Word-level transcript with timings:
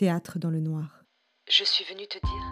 Théâtre 0.00 0.38
dans 0.38 0.48
le 0.48 0.60
noir. 0.60 1.04
Je 1.50 1.62
suis 1.62 1.84
venue 1.84 2.06
te 2.06 2.16
dire. 2.26 2.44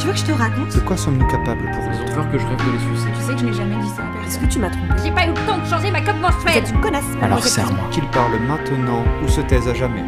Tu 0.00 0.08
veux 0.08 0.12
que 0.12 0.18
je 0.18 0.24
te 0.24 0.32
raconte? 0.32 0.74
De 0.74 0.80
quoi 0.80 0.96
sommes-nous 0.96 1.28
capables 1.28 1.70
pour 1.70 1.84
ont 1.84 2.12
peur 2.12 2.32
que 2.32 2.36
je 2.36 2.44
rêve 2.44 2.58
de 2.58 2.72
les 2.72 2.96
sucer. 2.96 3.08
Tu 3.14 3.20
sais 3.20 3.32
que 3.34 3.38
je 3.38 3.44
n'ai 3.44 3.52
jamais 3.52 3.80
dit 3.80 3.88
ça 3.90 4.02
à 4.02 4.26
Est-ce 4.26 4.40
que 4.40 4.46
tu 4.46 4.58
m'as 4.58 4.70
trompé 4.70 4.94
J'ai 5.04 5.12
pas 5.12 5.24
eu 5.24 5.28
le 5.28 5.46
temps 5.46 5.58
de 5.58 5.66
changer 5.66 5.92
ma 5.92 6.04
coque 6.04 6.16
menstruelle 6.16 6.58
êtes 6.58 6.70
une 6.70 6.80
connasse 6.80 7.04
Alors 7.22 7.44
serre-moi. 7.44 7.88
Qu'ils 7.92 8.10
parlent 8.10 8.40
maintenant 8.40 9.04
ou 9.22 9.28
se 9.28 9.40
taisent 9.42 9.68
à 9.68 9.74
jamais. 9.74 10.02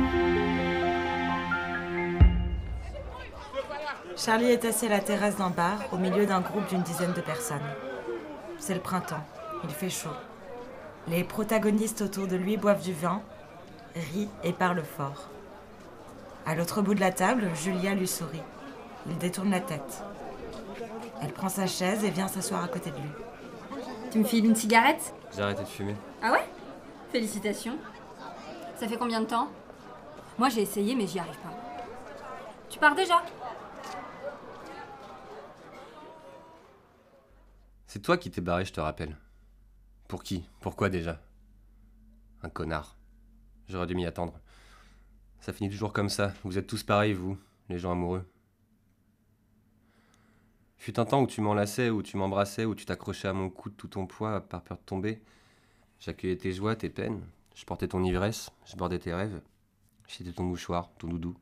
Charlie 4.17 4.51
est 4.51 4.65
assis 4.65 4.87
à 4.87 4.89
la 4.89 4.99
terrasse 4.99 5.37
d'un 5.37 5.51
bar, 5.51 5.79
au 5.93 5.99
milieu 5.99 6.27
d'un 6.27 6.41
groupe 6.41 6.69
d'une 6.69 6.83
dizaine 6.83 7.13
de 7.13 7.21
personnes. 7.21 7.59
C'est 8.59 8.75
le 8.75 8.81
printemps, 8.81 9.25
il 9.63 9.71
fait 9.71 9.89
chaud. 9.89 10.17
Les 11.07 11.23
protagonistes 11.23 12.03
autour 12.03 12.27
de 12.27 12.35
lui 12.35 12.57
boivent 12.57 12.83
du 12.83 12.93
vin, 12.93 13.23
rient 13.95 14.31
et 14.43 14.53
parlent 14.53 14.85
fort. 14.85 15.29
À 16.47 16.55
l'autre 16.55 16.83
bout 16.83 16.95
de 16.95 17.01
la 17.01 17.13
table, 17.13 17.49
Julia 17.55 17.95
lui 17.95 18.09
sourit. 18.09 18.43
Il 19.07 19.17
détourne 19.19 19.51
la 19.51 19.61
tête. 19.61 20.03
Elle 21.23 21.33
prend 21.33 21.49
sa 21.49 21.67
chaise 21.67 22.05
et 22.05 22.11
vient 22.11 22.29
s'asseoir 22.29 22.65
à 22.65 22.69
côté 22.69 22.91
de 22.91 22.97
lui. 22.97 23.11
Tu 24.11 24.19
me 24.19 24.25
files 24.25 24.45
une 24.45 24.55
cigarette? 24.55 25.15
J'ai 25.35 25.43
arrêté 25.43 25.63
de 25.63 25.69
fumer. 25.69 25.97
Ah 26.23 26.33
ouais? 26.33 26.49
Félicitations. 27.11 27.79
Ça 28.77 28.89
fait 28.89 28.97
combien 28.97 29.21
de 29.21 29.27
temps? 29.27 29.49
Moi 30.39 30.49
j'ai 30.49 30.63
essayé 30.63 30.95
mais 30.95 31.07
j'y 31.07 31.19
arrive 31.19 31.39
pas. 31.39 31.53
Tu 32.69 32.79
pars 32.79 32.95
déjà? 32.95 33.23
C'est 37.87 38.01
toi 38.01 38.17
qui 38.17 38.31
t'es 38.31 38.41
barré, 38.41 38.65
je 38.65 38.73
te 38.73 38.81
rappelle. 38.81 39.17
Pour 40.09 40.25
qui? 40.25 40.49
Pourquoi 40.61 40.89
déjà? 40.89 41.21
Un 42.43 42.49
connard. 42.49 42.97
J'aurais 43.69 43.87
dû 43.87 43.95
m'y 43.95 44.07
attendre. 44.07 44.39
Ça 45.41 45.53
finit 45.53 45.71
toujours 45.71 45.93
comme 45.93 46.09
ça. 46.09 46.33
Vous 46.45 46.59
êtes 46.59 46.67
tous 46.67 46.83
pareils, 46.83 47.13
vous, 47.13 47.37
les 47.69 47.79
gens 47.79 47.93
amoureux. 47.93 48.25
Fut 50.77 50.99
un 50.99 51.05
temps 51.05 51.23
où 51.23 51.27
tu 51.27 51.41
m'enlaçais, 51.41 51.91
où 51.91 52.03
tu 52.03 52.17
m'embrassais, 52.17 52.65
où 52.65 52.75
tu 52.75 52.85
t'accrochais 52.85 53.29
à 53.29 53.33
mon 53.33 53.49
cou 53.49 53.71
de 53.71 53.75
tout 53.75 53.89
ton 53.89 54.07
poids 54.07 54.41
par 54.41 54.63
peur 54.63 54.77
de 54.77 54.83
tomber. 54.83 55.23
J'accueillais 55.99 56.37
tes 56.37 56.53
joies, 56.53 56.77
tes 56.77 56.91
peines. 56.91 57.23
Je 57.55 57.65
portais 57.65 57.89
ton 57.89 58.03
ivresse, 58.05 58.51
je 58.67 58.77
bordais 58.77 58.99
tes 58.99 59.15
rêves. 59.15 59.41
J'étais 60.07 60.33
ton 60.33 60.45
mouchoir, 60.45 60.91
ton 60.99 61.09
doudou, 61.09 61.37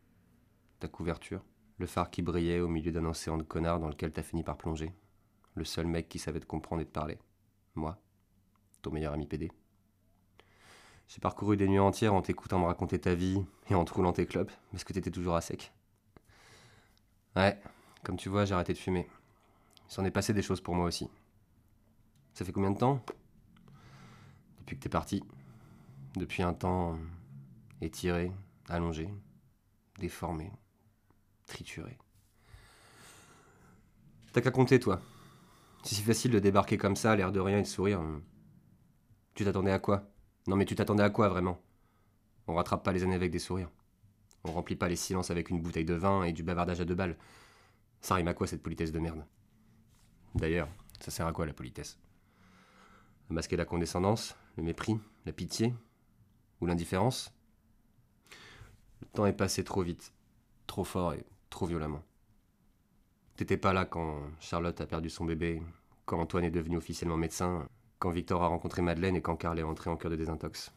ta 0.78 0.86
couverture, 0.86 1.42
le 1.78 1.86
phare 1.86 2.10
qui 2.10 2.22
brillait 2.22 2.60
au 2.60 2.68
milieu 2.68 2.92
d'un 2.92 3.04
océan 3.04 3.36
de 3.36 3.42
connards 3.42 3.80
dans 3.80 3.88
lequel 3.88 4.12
t'as 4.12 4.22
fini 4.22 4.44
par 4.44 4.56
plonger. 4.56 4.92
Le 5.54 5.64
seul 5.64 5.86
mec 5.86 6.08
qui 6.08 6.18
savait 6.18 6.40
te 6.40 6.46
comprendre 6.46 6.82
et 6.82 6.86
te 6.86 6.92
parler. 6.92 7.18
Moi, 7.74 7.98
ton 8.82 8.90
meilleur 8.90 9.12
ami 9.12 9.26
PD. 9.26 9.50
J'ai 11.12 11.20
parcouru 11.20 11.58
des 11.58 11.68
nuits 11.68 11.78
entières 11.78 12.14
en 12.14 12.22
t'écoutant 12.22 12.58
me 12.58 12.64
raconter 12.64 12.98
ta 12.98 13.14
vie 13.14 13.44
et 13.68 13.74
en 13.74 13.84
te 13.84 14.12
tes 14.12 14.24
clopes, 14.24 14.50
parce 14.70 14.82
que 14.82 14.94
t'étais 14.94 15.10
toujours 15.10 15.36
à 15.36 15.42
sec. 15.42 15.70
Ouais, 17.36 17.60
comme 18.02 18.16
tu 18.16 18.30
vois, 18.30 18.46
j'ai 18.46 18.54
arrêté 18.54 18.72
de 18.72 18.78
fumer. 18.78 19.06
Il 19.90 19.92
s'en 19.92 20.06
est 20.06 20.10
passé 20.10 20.32
des 20.32 20.40
choses 20.40 20.62
pour 20.62 20.74
moi 20.74 20.86
aussi. 20.86 21.10
Ça 22.32 22.46
fait 22.46 22.52
combien 22.52 22.70
de 22.70 22.78
temps? 22.78 23.04
Depuis 24.60 24.78
que 24.78 24.82
t'es 24.82 24.88
parti. 24.88 25.22
Depuis 26.16 26.42
un 26.42 26.54
temps 26.54 26.98
étiré, 27.82 28.32
allongé, 28.70 29.10
déformé, 29.98 30.50
trituré. 31.46 31.98
T'as 34.32 34.40
qu'à 34.40 34.50
compter, 34.50 34.80
toi. 34.80 35.02
C'est 35.82 35.94
si 35.94 36.02
facile 36.02 36.30
de 36.30 36.38
débarquer 36.38 36.78
comme 36.78 36.96
ça, 36.96 37.14
l'air 37.14 37.32
de 37.32 37.40
rien 37.40 37.58
et 37.58 37.62
de 37.62 37.66
sourire. 37.66 38.00
Tu 39.34 39.44
t'attendais 39.44 39.72
à 39.72 39.78
quoi? 39.78 40.11
Non 40.46 40.56
mais 40.56 40.64
tu 40.64 40.74
t'attendais 40.74 41.02
à 41.02 41.10
quoi 41.10 41.28
vraiment? 41.28 41.60
On 42.46 42.54
rattrape 42.54 42.84
pas 42.84 42.92
les 42.92 43.04
années 43.04 43.14
avec 43.14 43.30
des 43.30 43.38
sourires. 43.38 43.70
On 44.44 44.52
remplit 44.52 44.74
pas 44.74 44.88
les 44.88 44.96
silences 44.96 45.30
avec 45.30 45.50
une 45.50 45.62
bouteille 45.62 45.84
de 45.84 45.94
vin 45.94 46.24
et 46.24 46.32
du 46.32 46.42
bavardage 46.42 46.80
à 46.80 46.84
deux 46.84 46.96
balles. 46.96 47.16
Ça 48.00 48.16
rime 48.16 48.28
à 48.28 48.34
quoi 48.34 48.48
cette 48.48 48.62
politesse 48.62 48.90
de 48.90 48.98
merde? 48.98 49.24
D'ailleurs, 50.34 50.68
ça 51.00 51.12
sert 51.12 51.26
à 51.26 51.32
quoi 51.32 51.46
la 51.46 51.52
politesse? 51.52 51.98
À 53.30 53.34
masquer 53.34 53.56
la 53.56 53.64
condescendance, 53.64 54.34
le 54.56 54.64
mépris, 54.64 54.98
la 55.26 55.32
pitié? 55.32 55.72
Ou 56.60 56.66
l'indifférence? 56.66 57.32
Le 59.00 59.06
temps 59.06 59.26
est 59.26 59.32
passé 59.32 59.62
trop 59.62 59.82
vite, 59.82 60.12
trop 60.66 60.84
fort 60.84 61.14
et 61.14 61.24
trop 61.50 61.66
violemment. 61.66 62.02
T'étais 63.36 63.56
pas 63.56 63.72
là 63.72 63.84
quand 63.84 64.20
Charlotte 64.40 64.80
a 64.80 64.86
perdu 64.86 65.08
son 65.10 65.24
bébé, 65.24 65.62
quand 66.04 66.20
Antoine 66.20 66.44
est 66.44 66.50
devenu 66.50 66.76
officiellement 66.76 67.16
médecin, 67.16 67.68
quand 68.02 68.10
Victor 68.10 68.42
a 68.42 68.48
rencontré 68.48 68.82
Madeleine 68.82 69.14
et 69.14 69.22
quand 69.22 69.36
Karl 69.36 69.56
est 69.60 69.62
entré 69.62 69.88
en 69.88 69.96
cœur 69.96 70.10
de 70.10 70.16
désintox. 70.16 70.72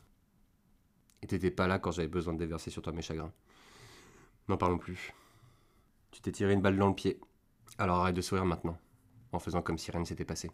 Et 1.23 1.27
t'étais 1.27 1.49
pas 1.49 1.65
là 1.65 1.79
quand 1.79 1.89
j'avais 1.89 2.07
besoin 2.07 2.35
de 2.35 2.37
déverser 2.37 2.69
sur 2.69 2.83
toi 2.83 2.93
mes 2.93 3.01
chagrins. 3.01 3.33
N'en 4.47 4.57
parlons 4.57 4.77
plus. 4.77 5.11
Tu 6.11 6.21
t'es 6.21 6.31
tiré 6.31 6.53
une 6.53 6.61
balle 6.61 6.77
dans 6.77 6.87
le 6.87 6.93
pied. 6.93 7.19
Alors 7.79 8.01
arrête 8.01 8.15
de 8.15 8.21
sourire 8.21 8.45
maintenant, 8.45 8.77
en 9.31 9.39
faisant 9.39 9.63
comme 9.63 9.79
si 9.79 9.89
rien 9.89 10.01
ne 10.01 10.05
s'était 10.05 10.23
passé. 10.23 10.51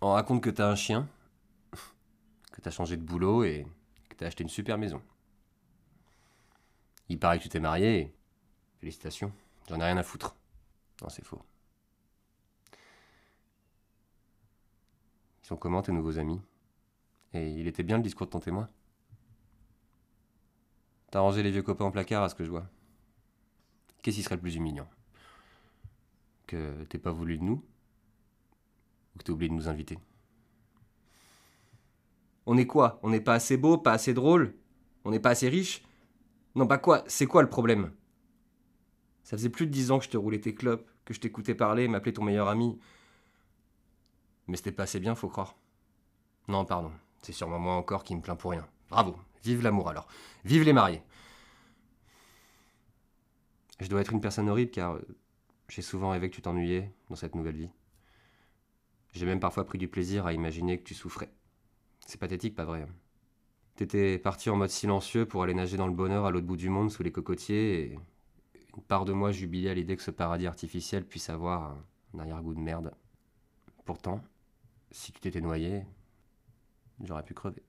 On 0.00 0.12
raconte 0.12 0.42
que 0.42 0.48
t'as 0.48 0.70
un 0.70 0.76
chien, 0.76 1.06
que 2.50 2.62
t'as 2.62 2.70
changé 2.70 2.96
de 2.96 3.02
boulot 3.02 3.44
et 3.44 3.66
que 4.08 4.14
t'as 4.14 4.28
acheté 4.28 4.44
une 4.44 4.48
super 4.48 4.78
maison. 4.78 5.02
Il 7.10 7.18
paraît 7.18 7.36
que 7.36 7.42
tu 7.42 7.50
t'es 7.50 7.60
marié 7.60 7.98
et... 7.98 8.14
Félicitations. 8.80 9.30
J'en 9.68 9.78
ai 9.78 9.84
rien 9.84 9.98
à 9.98 10.02
foutre. 10.02 10.34
Non, 11.02 11.10
c'est 11.10 11.24
faux. 11.24 11.42
Comment 15.56 15.82
tes 15.82 15.92
nouveaux 15.92 16.18
amis. 16.18 16.40
Et 17.32 17.50
il 17.50 17.66
était 17.66 17.82
bien 17.82 17.96
le 17.96 18.02
discours 18.02 18.26
de 18.26 18.32
ton 18.32 18.40
témoin. 18.40 18.68
T'as 21.10 21.20
rangé 21.20 21.42
les 21.42 21.50
vieux 21.50 21.62
copains 21.62 21.86
en 21.86 21.90
placard 21.90 22.22
à 22.22 22.28
ce 22.28 22.34
que 22.34 22.44
je 22.44 22.50
vois. 22.50 22.68
Qu'est-ce 24.02 24.16
qui 24.16 24.22
serait 24.22 24.36
le 24.36 24.40
plus 24.40 24.56
humiliant? 24.56 24.88
Que 26.46 26.84
t'aies 26.84 26.98
pas 26.98 27.12
voulu 27.12 27.38
de 27.38 27.44
nous? 27.44 27.64
Ou 29.14 29.18
que 29.18 29.24
t'aies 29.24 29.32
oublié 29.32 29.48
de 29.48 29.54
nous 29.54 29.68
inviter? 29.68 29.98
On 32.46 32.56
est 32.56 32.66
quoi? 32.66 32.98
On 33.02 33.10
n'est 33.10 33.20
pas 33.20 33.34
assez 33.34 33.56
beau, 33.56 33.76
pas 33.78 33.92
assez 33.92 34.14
drôle? 34.14 34.54
On 35.04 35.10
n'est 35.10 35.20
pas 35.20 35.30
assez 35.30 35.48
riche? 35.48 35.82
Non, 36.54 36.66
pas 36.66 36.78
quoi? 36.78 37.04
C'est 37.06 37.26
quoi 37.26 37.42
le 37.42 37.50
problème? 37.50 37.92
Ça 39.22 39.36
faisait 39.36 39.50
plus 39.50 39.66
de 39.66 39.72
dix 39.72 39.90
ans 39.90 39.98
que 39.98 40.04
je 40.04 40.10
te 40.10 40.16
roulais 40.16 40.40
tes 40.40 40.54
clopes, 40.54 40.90
que 41.04 41.12
je 41.12 41.20
t'écoutais 41.20 41.54
parler, 41.54 41.88
m'appeler 41.88 42.14
ton 42.14 42.24
meilleur 42.24 42.48
ami. 42.48 42.78
Mais 44.48 44.56
c'était 44.56 44.72
pas 44.72 44.84
assez 44.84 44.98
bien, 44.98 45.14
faut 45.14 45.28
croire. 45.28 45.54
Non, 46.48 46.64
pardon. 46.64 46.90
C'est 47.22 47.32
sûrement 47.32 47.58
moi 47.58 47.74
encore 47.74 48.04
qui 48.04 48.16
me 48.16 48.20
plains 48.20 48.36
pour 48.36 48.50
rien. 48.50 48.66
Bravo. 48.90 49.16
Vive 49.44 49.62
l'amour 49.62 49.90
alors. 49.90 50.08
Vive 50.44 50.64
les 50.64 50.72
mariés. 50.72 51.02
Je 53.80 53.86
dois 53.86 54.00
être 54.00 54.12
une 54.12 54.20
personne 54.20 54.48
horrible 54.48 54.70
car 54.70 54.94
euh, 54.94 55.06
j'ai 55.68 55.82
souvent 55.82 56.10
rêvé 56.10 56.30
que 56.30 56.34
tu 56.34 56.42
t'ennuyais 56.42 56.90
dans 57.10 57.16
cette 57.16 57.34
nouvelle 57.34 57.56
vie. 57.56 57.70
J'ai 59.12 59.26
même 59.26 59.40
parfois 59.40 59.64
pris 59.64 59.78
du 59.78 59.88
plaisir 59.88 60.26
à 60.26 60.32
imaginer 60.32 60.78
que 60.78 60.84
tu 60.84 60.94
souffrais. 60.94 61.30
C'est 62.06 62.18
pathétique, 62.18 62.54
pas 62.54 62.64
vrai 62.64 62.82
hein. 62.82 62.88
T'étais 63.76 64.18
parti 64.18 64.50
en 64.50 64.56
mode 64.56 64.70
silencieux 64.70 65.24
pour 65.24 65.44
aller 65.44 65.54
nager 65.54 65.76
dans 65.76 65.86
le 65.86 65.92
bonheur 65.92 66.24
à 66.24 66.32
l'autre 66.32 66.46
bout 66.46 66.56
du 66.56 66.68
monde 66.68 66.90
sous 66.90 67.04
les 67.04 67.12
cocotiers 67.12 67.80
et 67.80 67.98
une 68.76 68.82
part 68.82 69.04
de 69.04 69.12
moi 69.12 69.30
jubilait 69.30 69.70
à 69.70 69.74
l'idée 69.74 69.96
que 69.96 70.02
ce 70.02 70.10
paradis 70.10 70.48
artificiel 70.48 71.06
puisse 71.06 71.30
avoir 71.30 71.76
un 72.12 72.18
arrière-goût 72.18 72.54
de 72.54 72.60
merde. 72.60 72.92
Pourtant, 73.84 74.20
si 74.90 75.12
tu 75.12 75.20
t'étais 75.20 75.40
noyé, 75.40 75.84
j'aurais 77.02 77.24
pu 77.24 77.34
crever. 77.34 77.62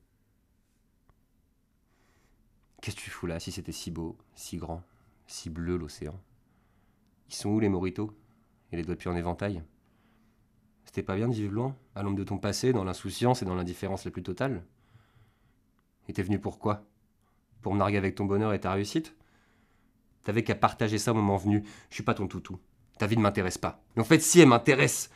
Qu'est-ce 2.81 2.95
que 2.95 3.01
tu 3.01 3.09
fous 3.09 3.27
là 3.27 3.39
si 3.39 3.51
c'était 3.51 3.71
si 3.71 3.91
beau, 3.91 4.17
si 4.35 4.57
grand, 4.57 4.83
si 5.27 5.49
bleu 5.49 5.77
l'océan? 5.77 6.19
Ils 7.27 7.35
sont 7.35 7.49
où 7.49 7.59
les 7.59 7.69
moritos? 7.69 8.15
Et 8.71 8.77
les 8.77 8.83
doigts 8.83 8.95
de 8.95 9.09
en 9.09 9.15
éventail? 9.15 9.63
C'était 10.85 11.03
pas 11.03 11.15
bien 11.15 11.27
de 11.27 11.33
vivre 11.33 11.53
loin, 11.53 11.75
à 11.95 12.03
l'ombre 12.03 12.17
de 12.17 12.23
ton 12.23 12.37
passé, 12.37 12.71
dans 12.71 12.83
l'insouciance 12.83 13.41
et 13.41 13.45
dans 13.45 13.55
l'indifférence 13.55 14.05
la 14.05 14.11
plus 14.11 14.23
totale? 14.23 14.63
Et 16.07 16.13
t'es 16.13 16.23
venu 16.23 16.39
pour 16.39 16.59
quoi? 16.59 16.85
Pour 17.61 17.73
me 17.73 17.79
narguer 17.79 17.97
avec 17.97 18.15
ton 18.15 18.25
bonheur 18.25 18.53
et 18.53 18.59
ta 18.59 18.71
réussite? 18.71 19.15
T'avais 20.23 20.43
qu'à 20.43 20.55
partager 20.55 20.97
ça 20.97 21.11
au 21.11 21.15
moment 21.15 21.37
venu. 21.37 21.63
Je 21.89 21.95
suis 21.95 22.03
pas 22.03 22.13
ton 22.13 22.27
toutou. 22.27 22.59
Ta 22.97 23.07
vie 23.07 23.17
ne 23.17 23.21
m'intéresse 23.21 23.57
pas. 23.57 23.83
Mais 23.95 24.01
en 24.01 24.05
fait, 24.05 24.19
si 24.19 24.39
elle 24.39 24.49
m'intéresse. 24.49 25.09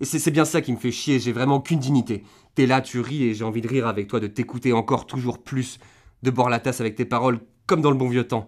Et 0.00 0.04
c'est 0.04 0.30
bien 0.30 0.44
ça 0.44 0.60
qui 0.60 0.72
me 0.72 0.76
fait 0.76 0.92
chier. 0.92 1.18
J'ai 1.18 1.32
vraiment 1.32 1.56
aucune 1.56 1.78
dignité. 1.78 2.24
T'es 2.54 2.66
là, 2.66 2.80
tu 2.80 3.00
ris 3.00 3.24
et 3.24 3.34
j'ai 3.34 3.44
envie 3.44 3.60
de 3.60 3.68
rire 3.68 3.86
avec 3.86 4.08
toi, 4.08 4.20
de 4.20 4.26
t'écouter 4.26 4.72
encore 4.72 5.06
toujours 5.06 5.42
plus, 5.42 5.78
de 6.22 6.30
boire 6.30 6.48
la 6.48 6.60
tasse 6.60 6.80
avec 6.80 6.94
tes 6.94 7.04
paroles, 7.04 7.40
comme 7.66 7.80
dans 7.80 7.90
le 7.90 7.96
bon 7.96 8.08
vieux 8.08 8.26
temps. 8.26 8.46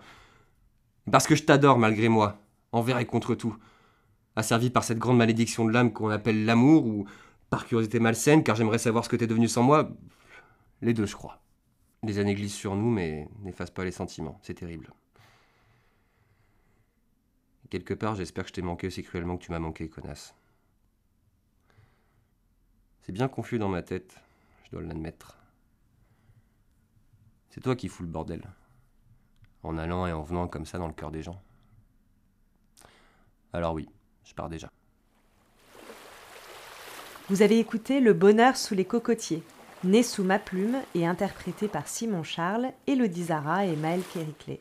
Parce 1.10 1.26
que 1.26 1.34
je 1.34 1.42
t'adore 1.42 1.78
malgré 1.78 2.08
moi, 2.08 2.38
envers 2.72 2.98
et 2.98 3.06
contre 3.06 3.34
tout. 3.34 3.56
Asservi 4.36 4.70
par 4.70 4.84
cette 4.84 4.98
grande 4.98 5.16
malédiction 5.16 5.64
de 5.64 5.72
l'âme 5.72 5.92
qu'on 5.92 6.10
appelle 6.10 6.44
l'amour, 6.44 6.86
ou 6.86 7.06
par 7.50 7.66
curiosité 7.66 7.98
malsaine, 7.98 8.44
car 8.44 8.54
j'aimerais 8.54 8.78
savoir 8.78 9.04
ce 9.04 9.08
que 9.08 9.16
t'es 9.16 9.26
devenu 9.26 9.48
sans 9.48 9.62
moi. 9.62 9.90
Les 10.82 10.94
deux, 10.94 11.06
je 11.06 11.16
crois. 11.16 11.42
Les 12.04 12.18
années 12.18 12.34
glissent 12.34 12.54
sur 12.54 12.76
nous, 12.76 12.90
mais 12.90 13.28
n'effacent 13.42 13.72
pas 13.72 13.84
les 13.84 13.90
sentiments. 13.90 14.38
C'est 14.42 14.54
terrible. 14.54 14.92
Quelque 17.70 17.94
part, 17.94 18.14
j'espère 18.14 18.44
que 18.44 18.48
je 18.48 18.54
t'ai 18.54 18.62
manqué 18.62 18.86
aussi 18.86 19.02
cruellement 19.02 19.36
que 19.36 19.44
tu 19.44 19.52
m'as 19.52 19.58
manqué, 19.58 19.88
connasse. 19.88 20.34
Bien 23.10 23.26
confus 23.28 23.58
dans 23.58 23.68
ma 23.68 23.82
tête, 23.82 24.14
je 24.64 24.70
dois 24.70 24.82
l'admettre. 24.82 25.36
C'est 27.48 27.60
toi 27.60 27.74
qui 27.74 27.88
fous 27.88 28.04
le 28.04 28.08
bordel. 28.08 28.42
En 29.62 29.76
allant 29.78 30.06
et 30.06 30.12
en 30.12 30.22
venant 30.22 30.46
comme 30.46 30.64
ça 30.64 30.78
dans 30.78 30.86
le 30.86 30.92
cœur 30.92 31.10
des 31.10 31.22
gens. 31.22 31.42
Alors 33.52 33.74
oui, 33.74 33.88
je 34.24 34.32
pars 34.32 34.48
déjà. 34.48 34.70
Vous 37.28 37.42
avez 37.42 37.58
écouté 37.58 38.00
Le 38.00 38.12
bonheur 38.12 38.56
sous 38.56 38.74
les 38.74 38.84
cocotiers, 38.84 39.42
né 39.82 40.02
sous 40.04 40.22
ma 40.22 40.38
plume 40.38 40.78
et 40.94 41.06
interprété 41.06 41.66
par 41.66 41.88
Simon 41.88 42.22
Charles, 42.22 42.72
Élodie 42.86 43.24
Zara 43.24 43.66
et 43.66 43.76
Maël 43.76 44.02
Kériclé. 44.12 44.60